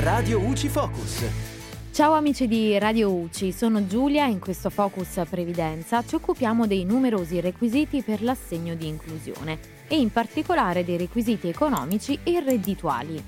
[0.00, 1.24] Radio UCI Focus.
[1.90, 6.84] Ciao amici di Radio UCI, sono Giulia e in questo Focus Previdenza ci occupiamo dei
[6.84, 9.58] numerosi requisiti per l'assegno di inclusione
[9.88, 13.22] e in particolare dei requisiti economici e reddituali.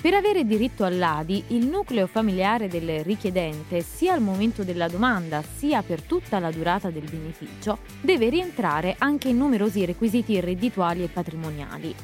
[0.00, 5.82] Per avere diritto all'ADI, il nucleo familiare del richiedente, sia al momento della domanda sia
[5.82, 11.94] per tutta la durata del beneficio, deve rientrare anche in numerosi requisiti reddituali e patrimoniali.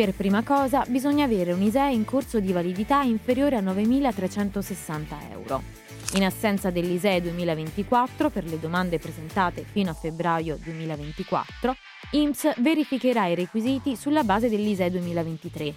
[0.00, 5.62] Per prima cosa bisogna avere un ISEE in corso di validità inferiore a 9.360 euro.
[6.14, 11.76] In assenza dell'ISEE 2024 per le domande presentate fino a febbraio 2024,
[12.12, 15.74] IMSS verificherà i requisiti sulla base dell'ISEE 2023.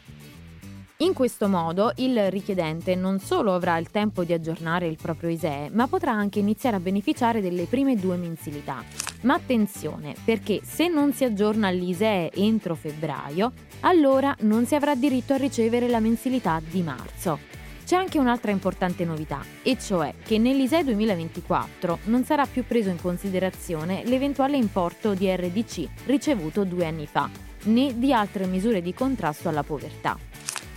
[1.03, 5.69] In questo modo il richiedente non solo avrà il tempo di aggiornare il proprio ISEE,
[5.73, 8.81] ma potrà anche iniziare a beneficiare delle prime due mensilità.
[9.23, 15.33] Ma attenzione, perché se non si aggiorna l'ISEE entro febbraio, allora non si avrà diritto
[15.33, 17.37] a ricevere la mensilità di marzo.
[17.85, 23.01] C'è anche un'altra importante novità, e cioè che nell'ISEE 2024 non sarà più preso in
[23.01, 27.29] considerazione l'eventuale importo di RDC ricevuto due anni fa,
[27.63, 30.31] né di altre misure di contrasto alla povertà.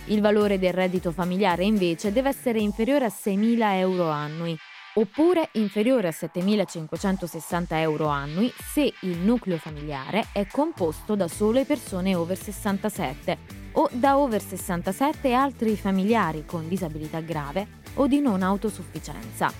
[0.09, 4.57] Il valore del reddito familiare invece deve essere inferiore a 6.000 euro annui,
[4.93, 12.15] oppure inferiore a 7.560 euro annui se il nucleo familiare è composto da sole persone
[12.15, 13.37] over 67
[13.73, 19.51] o da over 67 e altri familiari con disabilità grave o di non autosufficienza.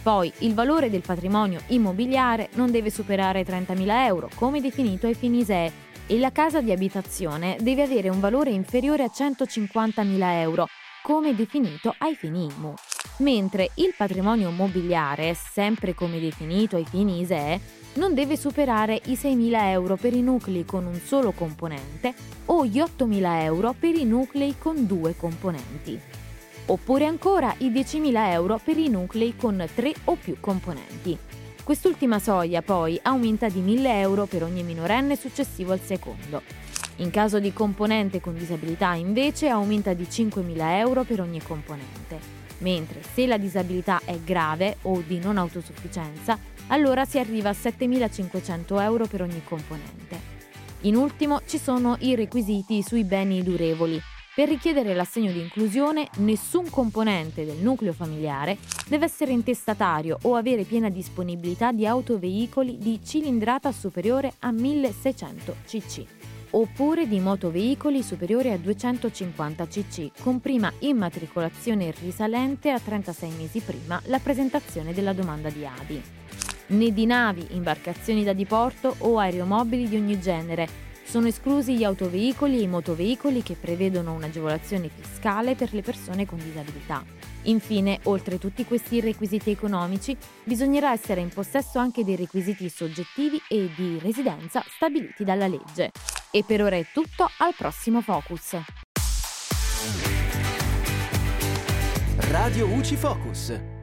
[0.00, 5.40] Poi il valore del patrimonio immobiliare non deve superare 30.000 euro, come definito ai fini
[5.40, 5.72] ISEE,
[6.08, 10.66] e la casa di abitazione deve avere un valore inferiore a 150.000 euro,
[11.04, 12.74] come definito ai fini IMU
[13.18, 17.60] mentre il patrimonio mobiliare, sempre come definito ai fini ISEE,
[17.94, 22.14] non deve superare i 6.000 euro per i nuclei con un solo componente
[22.46, 25.98] o gli 8.000 euro per i nuclei con due componenti.
[26.66, 31.18] Oppure ancora i 10.000 euro per i nuclei con tre o più componenti.
[31.68, 36.40] Quest'ultima soglia poi aumenta di 1.000 euro per ogni minorenne successivo al secondo.
[36.96, 43.02] In caso di componente con disabilità invece aumenta di 5.000 euro per ogni componente mentre
[43.02, 49.04] se la disabilità è grave o di non autosufficienza, allora si arriva a 7.500 euro
[49.04, 50.18] per ogni componente.
[50.80, 54.00] In ultimo ci sono i requisiti sui beni durevoli.
[54.38, 58.56] Per richiedere l'assegno di inclusione, nessun componente del nucleo familiare
[58.86, 66.04] deve essere intestatario o avere piena disponibilità di autoveicoli di cilindrata superiore a 1600 cc
[66.50, 74.00] oppure di motoveicoli superiori a 250 cc, con prima immatricolazione risalente a 36 mesi prima
[74.04, 76.02] la presentazione della domanda di ADI.
[76.68, 80.86] Né di navi, imbarcazioni da diporto o aeromobili di ogni genere.
[81.08, 86.36] Sono esclusi gli autoveicoli e i motoveicoli che prevedono un'agevolazione fiscale per le persone con
[86.36, 87.02] disabilità.
[87.44, 90.14] Infine, oltre tutti questi requisiti economici,
[90.44, 95.92] bisognerà essere in possesso anche dei requisiti soggettivi e di residenza stabiliti dalla legge.
[96.30, 98.58] E per ora è tutto, al prossimo Focus.
[102.18, 103.77] Radio UCI Focus.